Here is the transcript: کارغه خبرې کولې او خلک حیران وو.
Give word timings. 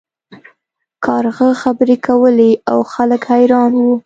کارغه 1.05 1.49
خبرې 1.61 1.95
کولې 2.07 2.51
او 2.71 2.79
خلک 2.93 3.21
حیران 3.31 3.71
وو. 3.81 3.95